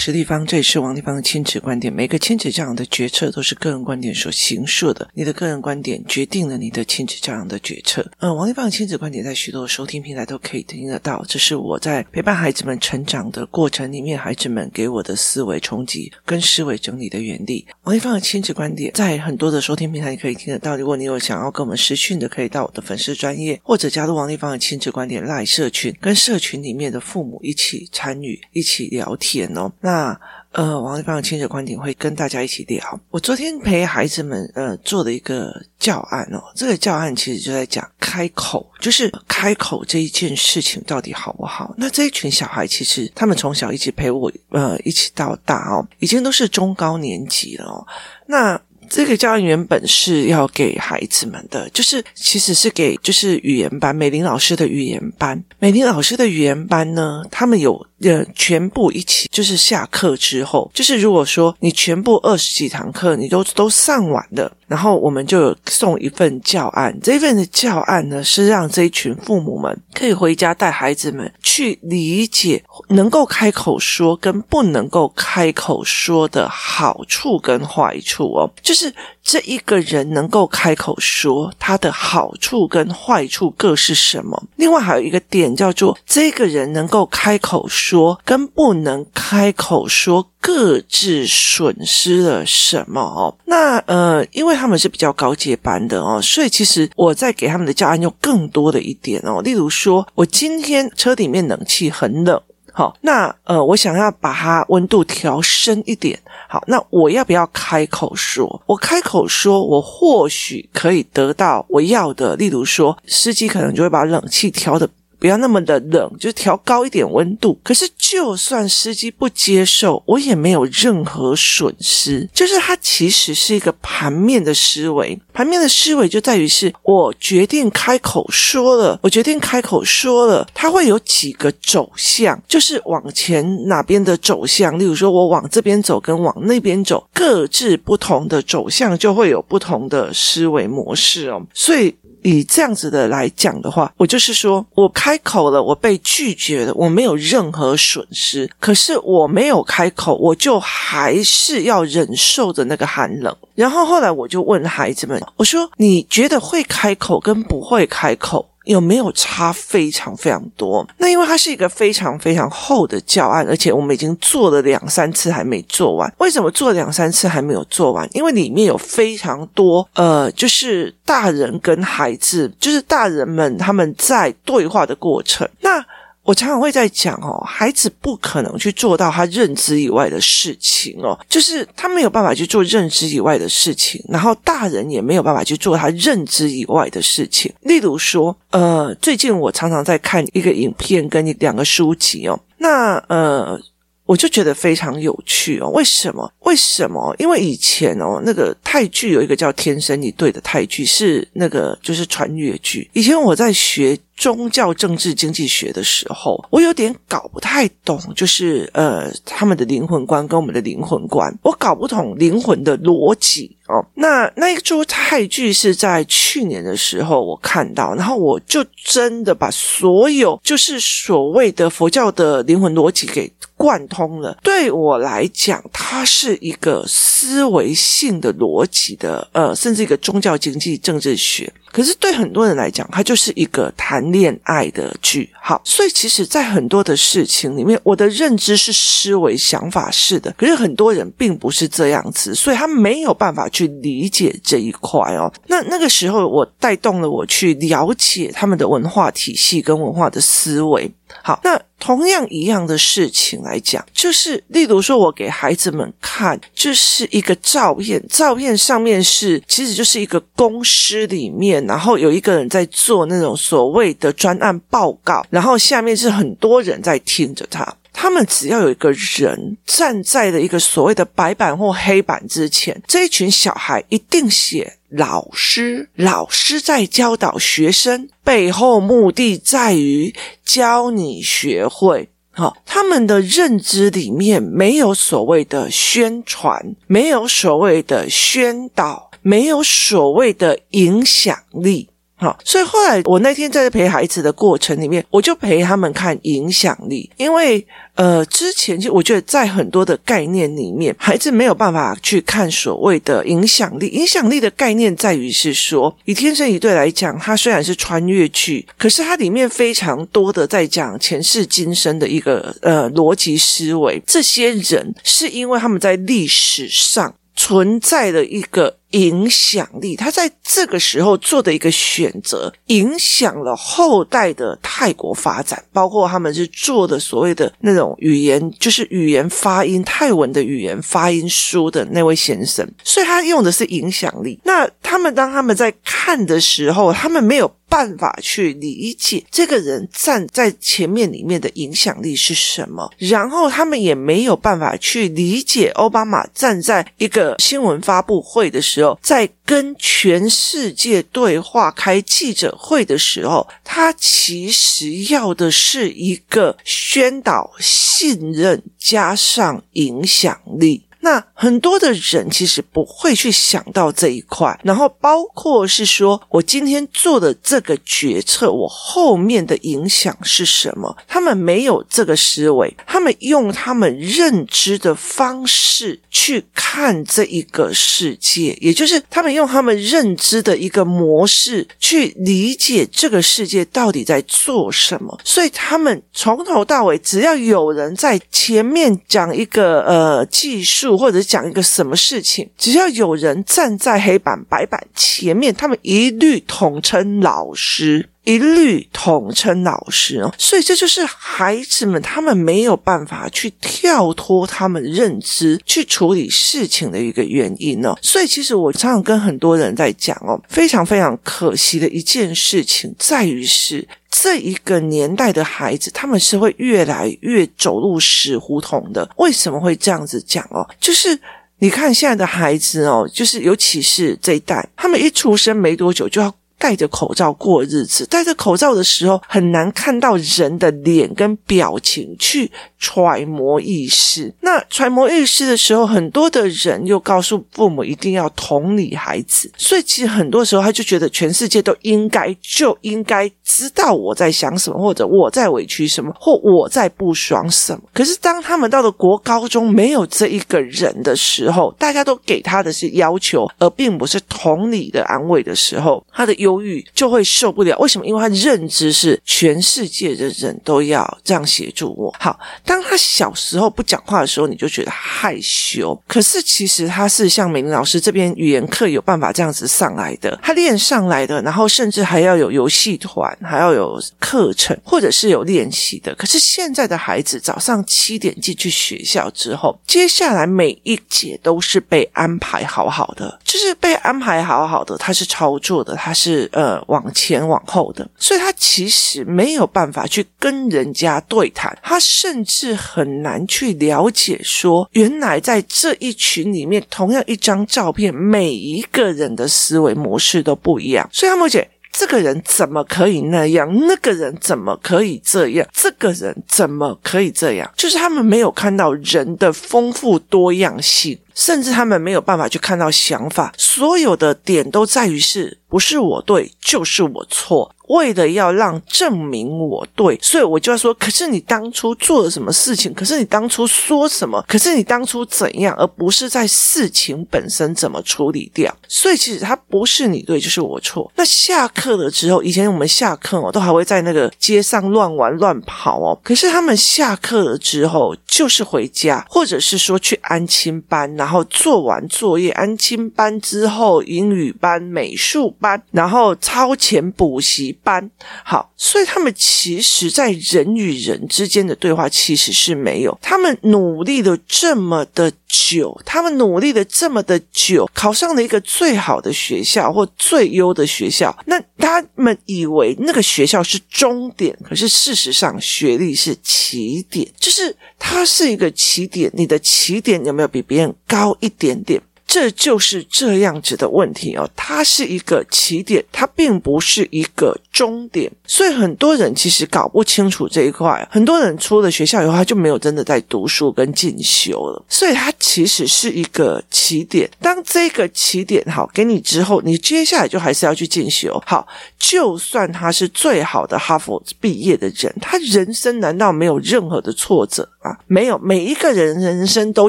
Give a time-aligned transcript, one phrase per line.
[0.00, 1.92] 是丽芳，这也是王丽芳的亲子观点。
[1.92, 8.10] 每个亲子教养的决策都是个人观点所形塑的，你的个人观点决定了你的亲子教养的决策。
[8.20, 11.22] 嗯，王丽芳的亲子观点在许多收听平台都可以听得到。
[11.28, 17.66] 这是我在陪伴孩子们成长的过程里面，孩子们给我的思维冲击跟思维整理的原理。
[17.82, 20.78] 王丽芳的亲子观点在很多的收听平台你可以听得到。
[20.78, 29.70] 如果你有想要跟我们视讯的，可以到我的粉丝专业，或者加入王丽芳的亲子观点赖社群，跟社群里面的父母一起参与，一起聊天哦。
[29.82, 30.20] 那那
[30.52, 33.00] 呃，王立芳的亲子观点会跟大家一起聊。
[33.10, 41.74] 我昨天陪孩子们呃做的一个教案哦，这个教案其实就在讲开口，就是开口这一件事情到底好不好？
[41.76, 47.84] 那这一群小孩其实他们从小一起陪我呃一起到大哦，已经都是中高年级了哦。
[48.26, 55.42] 那这个教案原本是要给孩子们的，就是其实是给就是语言班美玲老师的语言班。
[55.58, 57.86] 美玲老师的语言班呢，他们有。
[58.02, 66.96] 呃，全部一起就是下课之后，就是如果说你全部二十几堂课你都都上完了，然后我们就有送一份教案。
[67.02, 78.50] 这份的教案呢，是让这一群父母们可以回家带孩子们去理解能够开口说跟不能够开口说的好处跟坏处哦。
[78.62, 78.92] 就是
[79.30, 84.42] 这一个人能够开口说，他的好处跟坏处各是什么？
[84.56, 88.20] 另外还有一个点叫做，这个人能够开口说。
[88.24, 93.32] 跟不能开口说各自损失了什么哦？
[93.44, 99.40] 那呃，因为他们是比较高阶班的哦，所以其实我在给他们的教案又更多的一点哦。
[99.42, 102.40] 例如说，我今天车里面冷气很冷，
[102.72, 106.18] 好，那呃，我想要把它温度调深一点，
[106.48, 108.62] 好，那我要不要开口说？
[108.66, 112.36] 我开口说，我或许可以得到我要的。
[112.36, 114.88] 例如说，司机可能就会把冷气调的。
[115.20, 117.56] 不要那么的冷，就是调高一点温度。
[117.62, 122.28] 可是，就算司机不接受，我也没有任何损失。
[122.32, 134.78] 就是它其实是一个盘面的思维，盘面的思维就在于是我决定开口说了，我决定开口说了，它会有几个走向，就是往前哪边的走向。
[134.78, 141.42] 例如说，我往这边走跟往那边走，各自不同的走向，就会有不同的思维模式哦。
[141.52, 141.94] 所以。
[142.22, 148.50] 以这样子的来讲的话，我就是说我开口了，我被拒绝了，我没有任何损失。
[148.58, 153.34] 可是我没有开口，我就还是要忍受着那个寒冷。
[153.54, 160.86] 然后后来我就问孩子们，我说：“你觉得会开口跟不会开口？”有没有差非常非常多？
[160.98, 166.12] 那因为它是一个非常非常厚的教案，而且我们已经做了两三次还没做完。
[166.18, 168.08] 为什么做两三次还没有做完？
[168.12, 175.48] 因为里面有非常多呃，就是大人跟孩子，就是大人们他们在对话的过程。
[175.60, 175.84] 那
[176.22, 187.52] 我常常会在讲哦，孩子不可能去做到他认知以外的事情哦，就是他没有办法去做认知以外的事情，然后大人也没有办法去做他认知以外的事情。
[187.62, 193.60] 例如说，呃，最近我常常在看一个影片跟一两个书籍哦，那呃。
[194.06, 196.28] 我就觉得非常有趣哦，为什么？
[196.40, 197.14] 为什么？
[197.20, 202.90] 因为以前哦，那个泰剧有一个叫《天生一对》的泰剧，是那个就是穿越剧。
[202.92, 213.82] 以前我在学宗教、政治、经济学的时候，我有点搞不太懂，就是呃，他们的灵魂观跟我们的灵魂观，我搞不懂灵魂的逻辑哦。
[213.94, 223.32] 那那一出泰剧是在去年的时候我看到，然后我就真的把所有就是所谓的佛教的灵魂逻辑给。
[223.60, 231.52] 贯通了，对我来讲，它是一个思维性的逻辑的，呃，甚至一个宗教、经济、政治学。
[231.72, 235.30] 可是对很多人来讲，它就是一个谈恋爱的剧。
[235.40, 245.32] 好，所以其实，在很多的事情里面，我的认知是思维想法式的，可是很多人并不是这样子，所以他没有办法去理解这一块哦。
[245.46, 250.90] 那那个时候，我带动了我去了解他们的文化体系跟文化的思维。
[251.22, 267.76] 好，那同样一样的事情来讲，就是例如说，我给孩子们看，就是一个照片，照片上面是其实就是一个公司里面，然后有一个人在做那种所谓的专案报告，然后下面是很多人在听着他。
[268.02, 282.08] 他们只要有一个人站在了一个所谓的白板或黑板之前，这一群小孩一定写老师，老师在教导学生，背后目的在于教你学会。
[282.30, 291.89] 好，他们的认知里面没有所谓的宣传，没有所谓的宣导，没有所谓的影响力。
[292.20, 303.86] 好，所以后来我那天在陪孩子的过程里面，我就陪他们看影响力，因为呃，之前就我觉得在很多的概念里面，孩子没有办法去看所谓的影响力。
[303.86, 313.98] 影响力的概念在于是说，以天生一对来讲，它虽然是穿越剧，可是它里面非常多的在讲前世今生的一个呃逻辑思维。
[314.06, 318.79] 这些人是因为他们在历史上存在的一个。
[318.90, 334.38] 影响力，他在这个时候做的一个选择，影响了后代的泰国发展，包括他们是做的所谓的那种语言，就是语言发音泰文的语言发音书的那位先生，所以他用的是影响力。
[334.44, 360.86] 那他们当他们在看的时候，他们没有办法去理解这个人站在前面里面的影响力是什么，然后他们也没有办法去理解奥巴马站在一个新闻发布会的时在跟全世界对话、开记者会的时候，他其实要的是一个宣导信任加上影响力。
[361.02, 370.94] 那很多的人其实不会去想到这一块，然后包括是说我今天做的这个决策，我后面的影响是什么？
[371.08, 385.18] 他们没有这个思维，他们用他们认知的方式去看这一个世界，也就是他们用他们认知的一个模式去理解这个世界到底在做什么。
[385.24, 390.89] 所以他们从头到尾，只要有人在前面讲一个呃技术。
[390.96, 400.32] 或者讲一个什么事情，只要有人站在黑板白板前面，他们一律统称老师，一律统称老师哦。
[400.38, 407.96] 所以这就是孩子们他们没有办法去跳脱他们认知去处理事情的一个原因哦。
[408.02, 413.86] 所以其实我常常跟很多人在讲哦，非常非常可惜的一件事情在于是。
[414.12, 419.08] 这一个年代的孩子，他们是会越来越走入死胡同的。
[419.16, 420.68] 为什么会这样子讲哦？
[420.80, 421.18] 就是
[421.60, 426.34] 你看现在的孩子哦，就是尤其是这一代，他们一出生没多久就要。
[426.60, 434.32] 戴着口罩过日子，戴着口罩的时候很难看到人的脸跟表情去揣摩意识。
[434.42, 447.80] 那揣摩意识的时候，很多的人又告诉父母一定要同理孩子，所以其实很多时候他就觉得全世界都应该就应该知道我在想什么，或者我在委屈什么，或我在不爽什么。
[447.94, 456.49] 可是当他们到了国高中没有这一个人的时候，大家都给他的是要求，而并不是同理的安慰的时候，他的忧。
[456.50, 458.04] 忧郁就会受不了，为什么？
[458.04, 462.12] 因为他认知是全世界的人都要这样协助我。
[462.18, 465.96] 好，当他小时候不讲话的时候，你就觉得害羞。
[466.08, 476.12] 可是其实他是像美玲老师这边语言课有办法这样子上来的，他练上来的，然后甚至还要有游戏团，还要有课程，或者是有练习的。
[476.16, 486.39] 可是现在的孩子早上七点进去学校之后，接下来每一节都是被安排好好的，就是被安排好好的，他是操作的，他是。
[486.52, 503.68] 呃，往前往后的，所以他其实没有办法去跟人家对谈，他甚至很难去了解说，原来在这一群里面，同样一张照片，每一个人的思维模式都不一样，所以他们会觉得这个人怎么可以那样？
[503.86, 505.66] 那个人怎么可以这样？
[505.72, 507.68] 这个人怎么可以这样？
[507.76, 511.18] 就是他们没有看到人的丰富多样性。
[511.34, 517.74] 甚至他们没有办法去看到想法，所有的点都在于是不是我对，就是我错。
[517.88, 522.94] 为了要让证明我对，所以我就要说，可是你当初做了什么事情？
[522.94, 524.40] 可是你当初说什么？
[524.46, 525.74] 可是你当初怎样？
[525.76, 528.72] 而不是在事情本身怎么处理掉。
[528.86, 531.10] 所以其实他不是你对，就是我错。
[531.16, 536.16] 那下课了之后，以前我们下课哦，都还会在那个街上乱玩乱跑哦。
[536.22, 547.76] 可是他们下课了之后，就是回家，或者是说去安亲班，然后做完作业，安亲班之后，英语班、美术班，然后超前补习。
[547.82, 548.10] 班
[548.42, 553.18] 好，所以他们其实，在人与人之间的对话其实是没有。
[553.20, 561.36] 他们努力的这么的久，他们努力了这么的久，考上了一个最好的学校或最优的学校。
[561.46, 569.30] 那他们以为那个学校是终点，可是事实上，学历是起点，就是它是一个起点。
[569.34, 572.00] 你的起点有没有比别人高一点点？
[572.26, 578.30] 这就是这样子的问题哦，它是一个起点，它并不是一个终点。
[578.46, 584.84] 所以很多人其实搞不清楚这一块，很多人出了学校以后，他就没有真的在读书跟进修了。
[584.88, 587.30] 所以它其实是一个起点。
[587.40, 591.40] 当这个起点好给你之后，你接下来就还是要去进修。
[591.46, 591.66] 好，
[591.98, 597.96] 就算他是最好的哈佛毕业的人，他人生难道没有任何的挫折啊？
[598.06, 599.88] 没有，每一个人人生都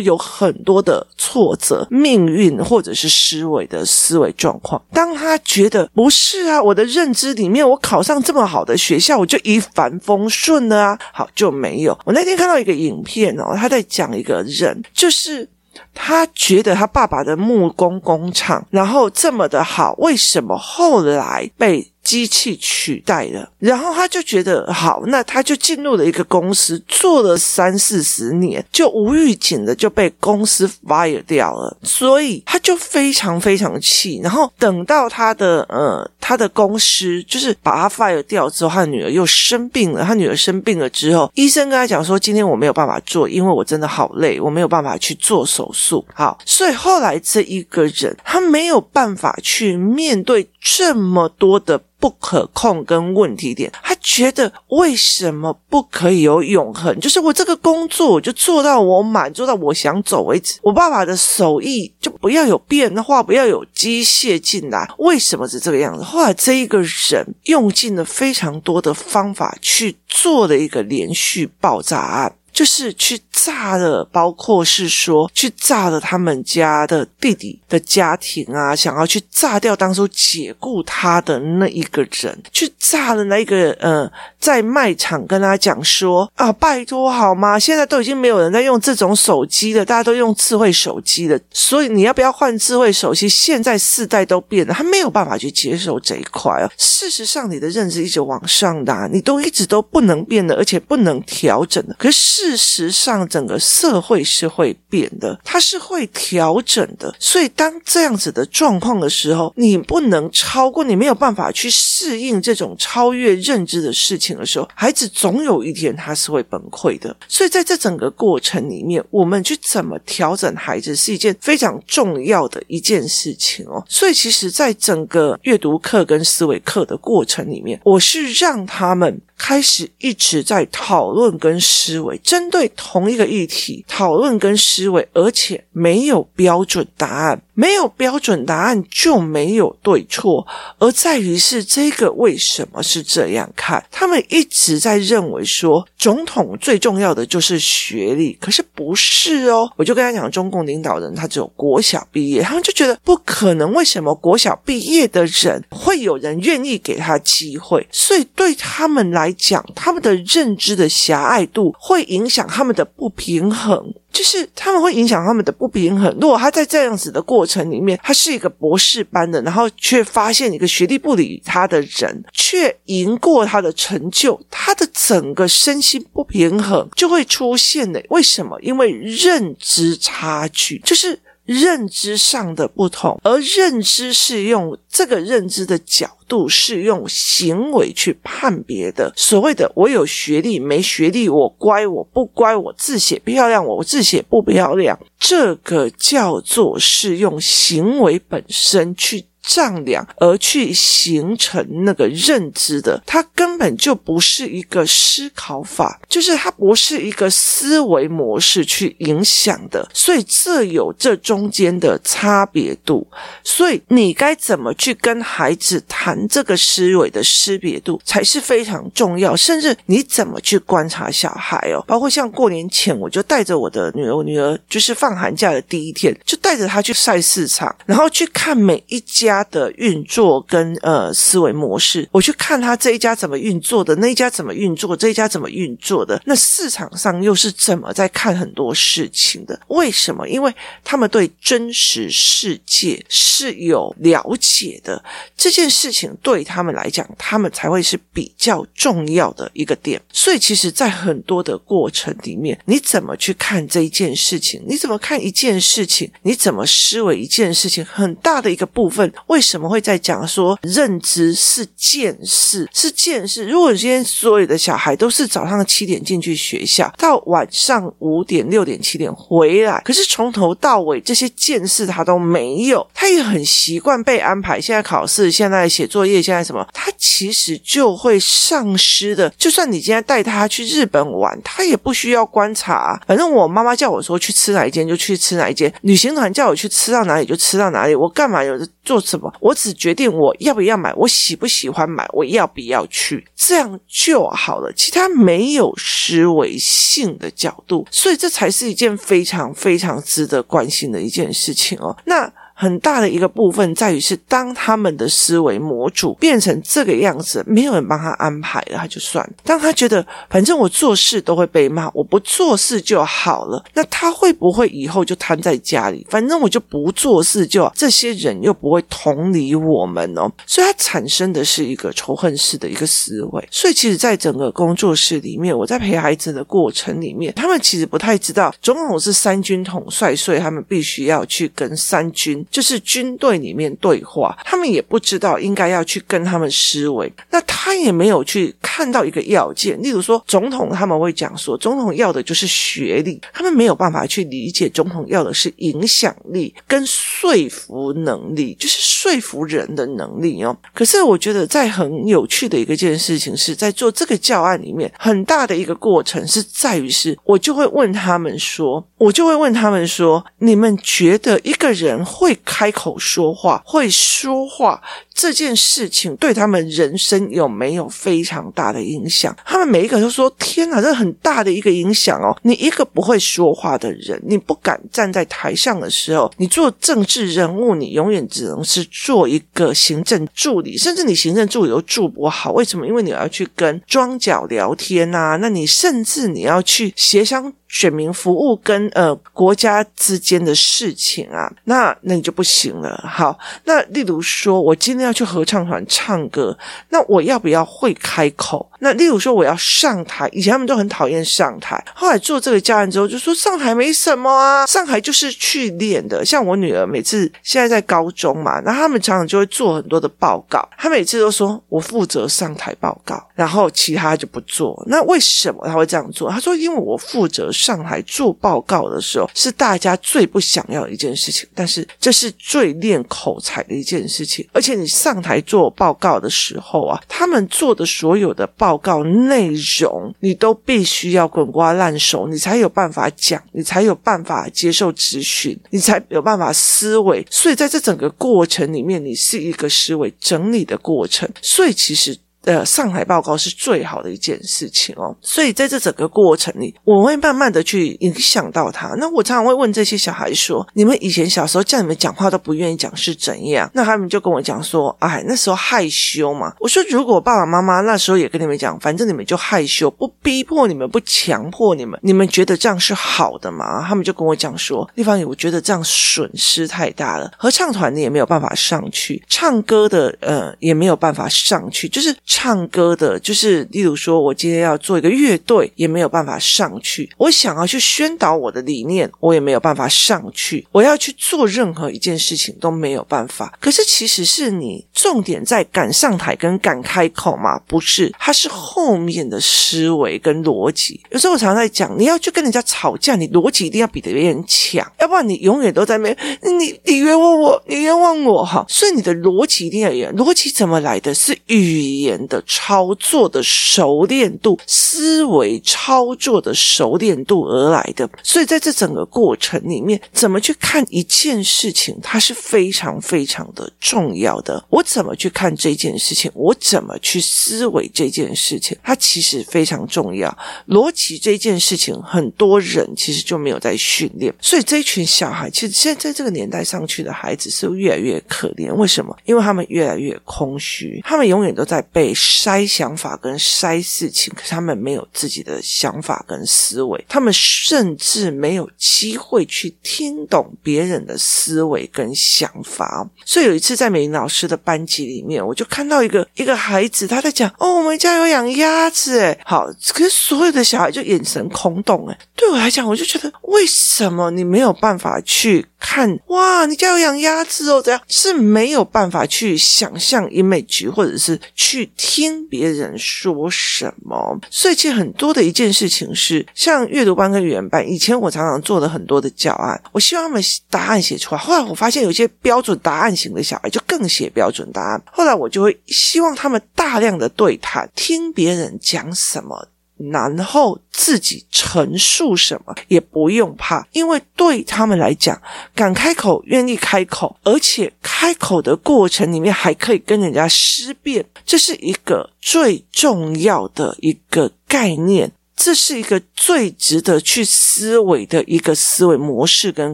[0.02, 4.82] 有很多的挫折、命运或者是思维的思维状况。
[4.94, 11.00] 当他觉得不是啊，我的认知里面，我考上这么好的学校，我就一帆风顺了啊。
[11.14, 11.98] 好，就没有。
[12.06, 15.48] 我那天看到一个影片哦，他在讲一个人，就是。
[15.94, 34.20] 他觉得他爸爸的木工工厂，然后这么的好，为什么后来被机器取代了，然后他就觉得好，那他就进入了一个公司，做了三四十年，就无预警的就被公司 fire 掉了，所以他就非常非常气。
[34.24, 40.04] 然后等到他的呃他的公司就是把他 fire 掉之后，他的女儿又生病了。
[40.04, 51.82] 他女儿生病了之后，医生跟他讲说：“今天我没有办法做，因为我真的好累，我没有办法去做手术。”好，所以后来这一个人他没有办法去面对这么多的。
[52.02, 57.00] 不可控跟问题点，他觉得为什么不可以有永恒？
[57.00, 60.58] 就是我这个工作，我就做到我满，做到我想走为止。
[60.64, 64.92] 我爸爸的手艺就不要有变化，不要有机械进来。
[64.98, 66.04] 为什么是这个样子？
[66.04, 72.34] 后来这一个人用尽了非常多的方法去做了一个连续爆炸案。
[72.54, 87.58] 就是去炸了，包括是说去炸了他们家的弟弟的家庭啊，想要去炸掉当初解雇他的那一个人，去炸了那一个呃，在卖场跟他讲说啊，拜托好吗？
[87.58, 93.30] 现在都已经没有人在用这种手机了，大家都用智慧手机了，所以你要不要换智慧手机？
[93.30, 96.70] 现在世代都变了，他没有办法去接受这一块啊。
[96.78, 101.96] 事实上，你的认知一直往上的，你都一直都不能变的，而且不能调整的。
[101.98, 102.41] 可是。
[102.42, 107.14] 事实上，整个社会是会变的，它是会调整的。
[107.20, 117.16] 所以，当这样子的状况的时候，你不能超过，你没有办法去适应这种超越认知的事情的时候，孩子总有一天他是会崩溃的。
[117.28, 123.86] 所以，在这整个过程里面，我们去怎么调整孩子是一件非常重要的一件事情哦。
[123.88, 129.22] 所以，其实，在整个阅读课跟思维课的过程里面，我是让他们。
[129.44, 137.42] 开始一直在讨论跟思维，针对同一个议题讨论跟思维，而且没有标准答案。
[137.62, 140.48] 没有标准答案就没有对错，
[140.80, 143.86] 而在于是这个为什么是这样看？
[143.92, 149.72] 他们一直在认为说，总统最重要的就是学历，可是不是哦。
[149.78, 153.72] 我就跟他讲，中共领导人他只有国小毕业，他们就觉得不可能。
[153.74, 157.88] 为什么国小毕业的人会有人愿意给他机会？
[157.92, 163.94] 所以对他们来讲，他们的认知的狭隘度会影响他们的不平衡。
[164.12, 166.16] 就是他们会影响他们的不平衡。
[166.20, 178.04] 如果他在这样子的过程里面，他是一个博士班的，然后却发现一个学历不理他的人，却赢过他的成就，他的整个身心不平衡就会出现的。
[178.10, 178.60] 为什么？
[178.62, 181.20] 因为认知差距，就是。
[181.52, 189.12] 认知上的不同，而认知是用这个认知的角度，是用行为去判别的。
[189.16, 199.26] 所谓的我有学历没学历，我乖我不乖，我字写漂亮我字写不漂亮，这个叫做是用行为本身去。
[199.42, 213.08] 丈量而去形成那个认知的，它根本就不是一个思考法，就是它不是一个思维模式去影响的，所以这有这中间的差别度。
[213.44, 229.31] 所以你该怎么去跟孩子谈这个思维的识别度才是非常重要，甚至你怎么去观察小孩哦，包括像过年前我就带着我的女儿，我女儿就是放寒假的第一天，就带着她去菜市场，然后去看每一家。
[229.32, 239.58] 家的运作跟呃思维模式，我去看他这一家怎么运作的，那一家怎么运作，这一家怎么运作的，那市场上又是怎么在看很多事情的？
[239.68, 240.28] 为什么？
[240.28, 245.02] 因为他们对真实世界是有了解的，
[245.38, 250.02] 这件事情对他们来讲，他们才会是比较重要的一个点。
[250.12, 254.62] 所以，其实，在很多的过程里面，你怎么去看这一件事情？
[254.68, 256.12] 你怎么看一件事情？
[256.24, 257.86] 你怎么思维一件事情？
[257.86, 259.12] 很大的一个部分。
[259.32, 263.48] 为什么会在讲说认知是见识，是见识？
[263.48, 274.60] 如果今天所有的小孩都是早上七点进去学校，到晚上五点、六点、七点回来，可是从头到尾这些见识他都没有，他也很习惯被安排。
[274.60, 276.68] 现在考试，现在写作业，现在什么？
[276.74, 279.30] 他其实就会丧失的。
[279.38, 283.02] 就算你今天带他去日本玩，他也不需要观察。
[283.08, 287.96] 反正我妈妈叫我说去吃哪一间就去吃哪一间，旅行团叫我去吃到哪里就吃到哪里。
[287.96, 289.21] 我干嘛有的做什么？
[289.40, 294.72] 我只决定我要不要买，我喜不喜欢买，我要不要去，这样就好了。
[294.74, 301.96] 其他没有思维性的角度，所以这才是一件非常非常值得关心的一件事情哦。
[302.06, 302.32] 那。
[302.62, 309.34] 很大的一个部分在于是，当他们的思维模组变成这个样子，没有人帮他安排了，他就算了。
[309.44, 316.06] 当他觉得反正我做事都会被骂，我不做事就好了，那他会不会以后就瘫在家里？
[316.08, 323.48] 反正我就不做事就好，这些人又不会同理我们哦，所以他产生的是一个仇恨式的一个思维。
[323.50, 332.46] 所以其实，在整个工作室里面，我在陪孩子的过程里面，他们其实不太知道总统是三军统帅，所以他们必须要去跟三军。
[332.52, 350.56] 就是军队里面对话，他们也不知道应该要去跟他们思维，那他也没有去看到一个要件，例如说总统他们会讲说，总统要的就是学历，他们没有办法去理解总统要的是影响力跟说服能力，就是说服人的能力哦。
[350.74, 364.82] 可是我觉得在很有趣的一个件事情是在做这个教案里面，很大的一个过程是在于是，我就会问他们说，我就会问他们说，你们觉得一个人会开口说话，会说话。
[365.14, 369.36] 这件事情对他们人生有没有非常大的影响？
[369.46, 372.36] 他们每一个都说：“天哪，这很大的一个影响哦！
[372.44, 382.52] 你一个不会说话的人，你不敢站在台上的时候，你做政治人物，你永远只能是做一个行政助理，甚至你行政助理都做不好。
[382.54, 382.88] 为什么？
[382.88, 393.04] 因为你要去跟庄脚聊天啊，那你甚至你要去协商选民服务跟呃国家之间的事情啊，那那你就不行了。
[393.08, 396.58] 好，那例如说，我今要去合唱团唱歌，
[396.90, 398.70] 那我要不要会开口？
[398.80, 406.26] 那例如说我要上台，以前他们都很讨厌上台，后来做这个教案之后，就说上台没什么啊，上台就是去练的。
[406.26, 414.84] 像我女儿每次现在在高中嘛，那他们常常就会做很多的报告，他每次都说我负责上台报告，然后其他就不做。
[414.88, 416.30] 那为什么他会这样做？
[416.32, 424.91] 他说因为我负责上台做报告的时候，是大家最不想要的一件事情，但是这是最练口才的一件事情，而且你。
[424.92, 429.48] 上台做报告的时候啊，他们做的所有的报告内
[429.80, 437.26] 容，你都必须要滚瓜烂熟，你才有办法讲，你才有办法接受咨询，你才有办法思维。
[437.30, 441.28] 所以在这整个过程里面，你是一个思维整理的过程。
[441.42, 442.18] 所以其实。
[442.44, 448.88] 呃，上台报告是最好的一件事情哦，所以在这整个过程里，我会慢慢的去影响到他。
[448.98, 477.10] 那我常常会问这些小孩说：“你们以前小时候叫你们讲话都不愿意讲是怎样？”那他们就跟我讲说：“哎，那时候害羞嘛。”我说：“如果爸爸妈妈那时候也跟你们讲，反正你们就害羞，不逼迫你们，不强迫你们，你们觉得这样是好的吗？”他们就跟我讲说：“地方，我觉得这样损失太大了，合唱团你也没有办法上去，唱歌的呃也没有办法上去，就是。”唱歌的，就是例如说，我今天要做一个乐队，也没有办法上去。
[477.18, 480.66] 我想要去宣导我的理念，我也没有办法上去。
[480.72, 483.54] 我要去做任何一件事情都没有办法。
[483.60, 487.60] 可是其实是你重点在敢上台跟敢开口吗？
[487.68, 491.02] 不是，它是后面的思维跟逻辑。
[491.10, 498.66] 有时候我常常在讲，你要去跟人家吵架，你逻辑一定要比别人强，要不然你永远都在那边，你你冤枉我，你冤枉我哈。
[498.70, 501.14] 所以你的逻辑一定要有，逻辑怎么来的？
[501.14, 502.21] 是语言。
[502.28, 514.64] 的操作的熟练度，思维操作的熟练度而来的，所以在这整个过程里面，怎么去看一件事情，它是非常非常的重要的。
[514.70, 520.36] 我怎么去看这件事情，我怎么去思维这件事情，它其实非常重要。
[520.68, 528.74] 逻辑这件事情，很多人其实就没有在训练，所以这一群小孩，其实现在在这个年代上去的孩子是越来越可怜。
[528.74, 529.16] 为什么？
[529.26, 532.11] 因为他们越来越空虚，他们永远都在被。
[532.14, 543.08] 筛想法跟筛事情，可是他们没有自己的想法跟思维，他们甚至没有机会去听懂别人的思维跟想法。
[543.26, 552.08] 所以有一次在美玲老师的班级里面，我就看到一个一个孩子他在讲：“哦，我们家有养鸭子。”诶好，可是所有的小孩就眼神空洞。
[552.08, 564.40] 诶对我来讲，我就觉得为什么你没有办法去看哇，你家有养鸭子哦，这样是没有办法去想象 image，或者是去听别人说什么。
[564.50, 571.42] 所以其实很多的一件事情是，像阅读班跟语言班，以前我常常做了很多的教案，我希望他们答案写出来。
[571.42, 575.02] 后来我发现有些标准答案型的小孩就更写标准答案。
[575.12, 579.68] 后来我就会希望他们大量的对谈，听别人讲什么。
[580.10, 585.40] 然后自己陈述什么也不用怕，因为对他们来讲，
[585.76, 599.94] 敢开口、愿意开口，而且开口的过程里面还可以跟人家思辨，这是一个最重要的一个概念，这是一个最值得去思维的一个思维模式跟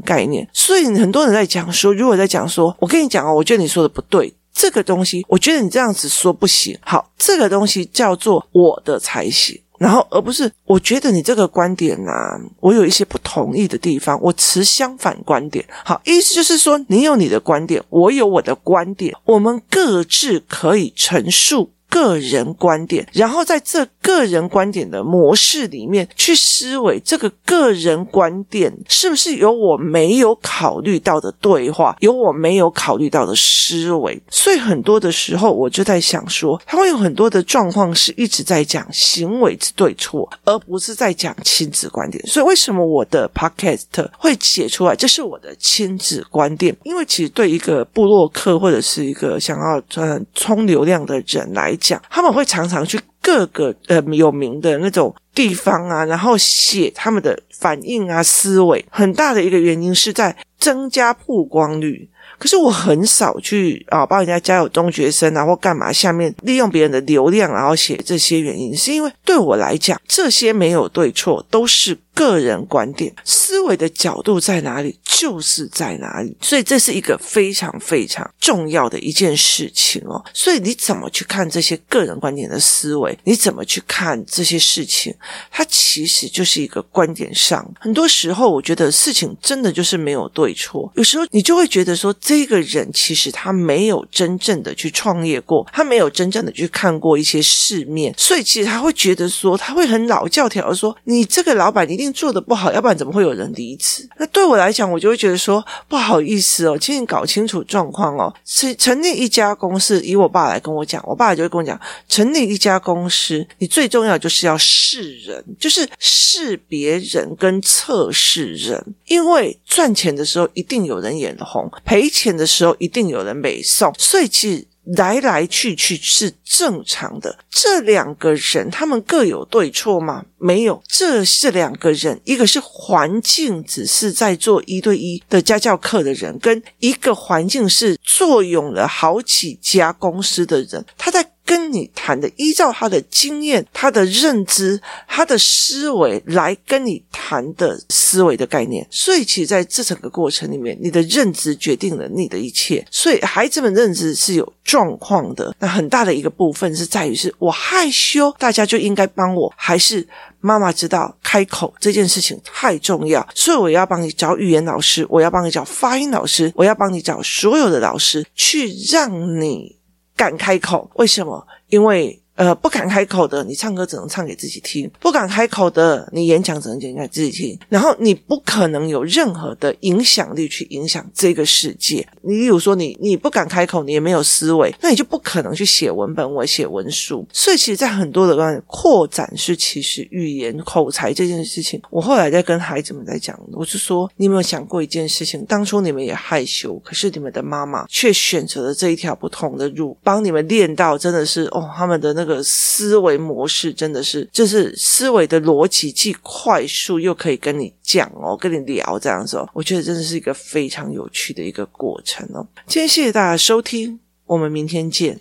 [0.01, 0.47] 概念。
[0.53, 6.77] 所以很多人在讲说，如果在讲说，我跟你讲哦，我觉得你说的不对，这个东西，我觉得你这样子说不行。
[6.81, 9.59] 好，这个东西叫做我的才行。
[9.77, 15.63] 然后，而不是我觉得你这个观点、啊，我有一些不同意的地方，我持相反观点。
[15.85, 21.71] 好，意思就是说，你有你的观点，我有我的观点，我们各自可以陈述。
[21.89, 34.21] 个人观点，然后在这个人观点的模式里面去思维，这个个人观点是不是有我没有考虑到的对话，有我没有考虑到的思维？
[34.29, 42.25] 所以很多的时候，我就在想说，他会有很多的状况是一直在讲行为之对错，而不是在讲亲子观点。
[42.27, 43.83] 所以为什么我的 podcast
[44.17, 44.95] 会写出来？
[44.95, 52.01] 这是我的亲子观点，因为其实对一个部落客或者是一个想要呃冲流量的人来讲。
[52.09, 62.09] 他们会常常去各个呃有名的那种地方啊，然后写他们的反应啊、思维，很大的一个原因是在增加曝光率。
[62.39, 71.97] 可是我很少去啊帮人家加油中学生啊或干嘛，下面利用别人的流量然后写这些原因，是因为对我来讲这些没有对错，都是。
[72.17, 76.35] 个人观点、思维的角度在哪里，就是在哪里。
[76.41, 80.23] 所以这是一个非常非常重要的一件事情哦。
[80.33, 83.15] 所以你怎么去看这些个人观点的思维？
[83.23, 85.13] 你怎么去看这些事情？
[85.51, 87.63] 它其实就是一个观点上。
[87.79, 90.91] 很多时候，我觉得事情真的就是没有对错。
[90.95, 102.06] 有时候你就会觉得说，这个人其实他没有真正的去创业过，他没有真正的去看过一些世面，所以其实他会觉得说，他会很老教条的说，你这个老板一定。
[102.11, 104.07] 做的不好，要不然怎么会有人离职？
[104.17, 108.33] 那对我来讲，我就会觉得说不好意思哦，请你搞清楚状况哦。
[108.45, 124.65] 成成立一家公司，以我爸来跟我讲，我爸就会跟我讲，成立一家公司，你最重要就是要试人，就是试别人跟测试人，因为赚钱的时候一定有人眼红，赔钱的时候一定有人美送，所以其实。
[124.95, 127.37] 来来去去是正常的。
[127.49, 130.23] 这两个人，他们各有对错吗？
[130.37, 130.81] 没有。
[130.87, 141.31] 这是两个人，一个是环境只是在做一对一的家教课的人，跟一个环境是坐拥了好几家公司的人，他在。
[141.47, 152.85] 跟你谈的，依照他的经验、他的认知、他的思维来跟你谈的思维的概念，所以其实在这整个过程里面，你的认知决定了你的一切。
[152.91, 160.05] 所以孩子们认知是有状况的，那很大的一个部分是在于是我害羞，大家就应该帮我，还是
[160.41, 169.76] 妈妈知道开口这件事情太重要，所以我要帮你找语言老师，我要帮你找发音老师，我要帮你找所有的老师去让你。
[170.17, 170.89] 敢开口？
[170.95, 171.47] 为什么？
[171.67, 172.21] 因为。
[172.37, 177.57] 呃，不敢开口的，你唱歌只能唱给自己听；不敢开口的，你演讲只能讲给自己听。
[177.67, 182.07] 然后你不可能有任何的影响力去影响这个世界。
[182.21, 187.27] 你比如说你，你不敢开口，你也没有思维，那你就不可能去写文本，我写文书。
[187.33, 195.43] 所以，其实，在很多的扩展是其实语言口才这件事情，我后来在跟孩子们在讲，我是说，你有没有想过一件事情？
[195.45, 202.26] 当初你们也害羞，可是你们的妈妈却选择了这一条不同的路，帮你们练到真的是哦，他们的那。
[202.27, 212.45] 个思维模式真的是，就是思维的逻辑既快速又可以跟你讲哦，跟你聊这样子哦，我觉得真的是一个非常有趣的一个过程哦。
[212.67, 215.17] 今天谢谢大家收听，我们明天见。